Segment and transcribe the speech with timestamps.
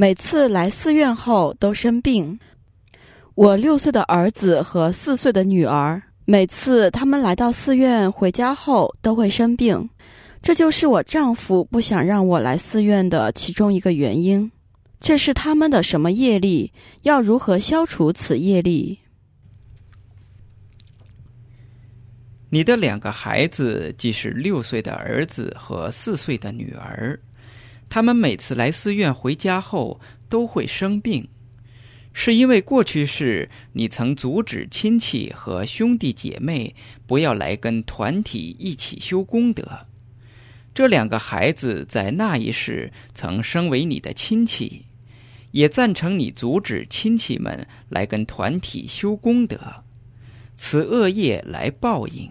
[0.00, 2.38] 每次来寺院后都生病。
[3.34, 9.90] 我六岁的儿子和四岁的女儿，每次他们来到寺院回家后都会生病，
[10.40, 14.48] 这就是我丈夫不想让我来寺院的其中一个原因。
[15.00, 16.72] 这是他们的什么业力？
[17.02, 19.00] 要如何消除此业力？
[22.50, 27.18] 你的两个孩子，即是六岁的儿子和四岁的女儿，
[27.88, 31.28] 他们每次来寺院回家后都会生病，
[32.12, 36.74] 是因为过去世你曾阻止亲戚和兄弟姐妹
[37.06, 39.86] 不要来跟团体一起修功德。
[40.74, 44.84] 这两个孩子在那一世曾身为你的亲戚，
[45.50, 49.58] 也赞成你阻止亲戚们来跟团体修功德，
[50.56, 52.30] 此恶业来报应。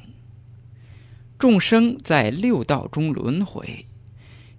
[1.37, 3.85] 众生在六道中轮回，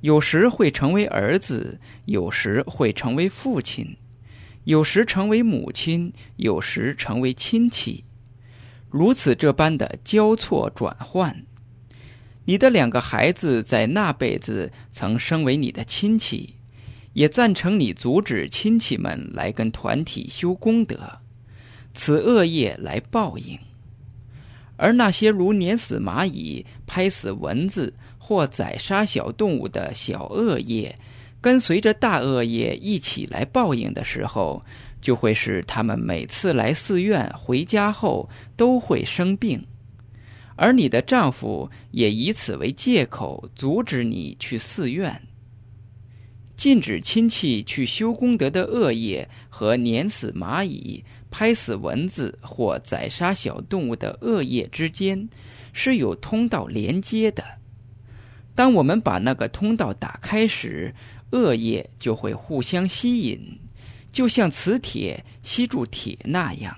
[0.00, 3.96] 有时会成为儿子，有时会成为父亲，
[4.64, 8.04] 有时成为母亲，有时成为亲戚，
[8.88, 11.44] 如此这般的交错转换。
[12.44, 16.54] 你的两个孩子在那辈子曾身为你的亲戚，
[17.12, 21.18] 也赞成你阻止亲戚们来跟团体修功德，
[21.92, 23.58] 此恶业来报应。
[24.78, 30.96] 而那些如碾死蚂蚁、拍死蚊子或宰杀小动物的小恶业，
[31.40, 34.64] 跟随着大恶业一起来报应的时候，
[35.00, 39.62] 就会使他们每次来寺院回家后都会生病。
[40.54, 45.20] 而你的丈夫也以此为借口，阻止你去寺院，
[46.58, 51.02] 禁止亲戚去修功德的恶业和碾死蚂蚁。
[51.30, 55.28] 拍死蚊子或宰杀小动物的恶业之间
[55.74, 57.44] 是有通道连接的。
[58.54, 60.94] 当我们把那个通道打开时，
[61.32, 63.60] 恶业就会互相吸引，
[64.10, 66.74] 就像磁铁吸住铁那样。